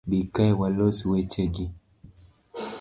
[0.09, 1.65] Bi kae walos weche gi